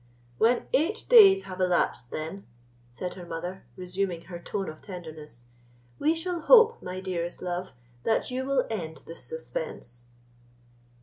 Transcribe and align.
"When 0.39 0.65
eight 0.73 1.05
days 1.09 1.43
have 1.43 1.61
elapsed, 1.61 2.09
then," 2.09 2.47
said 2.89 3.13
her 3.13 3.23
mother, 3.23 3.65
resuming 3.75 4.21
her 4.23 4.39
tone 4.39 4.67
of 4.67 4.81
tenderness, 4.81 5.43
"we 5.99 6.15
shall 6.15 6.39
hope, 6.39 6.81
my 6.81 6.99
dearest 6.99 7.39
love, 7.43 7.73
that 8.03 8.31
you 8.31 8.43
will 8.43 8.65
end 8.71 9.03
this 9.05 9.23
suspense." 9.23 10.07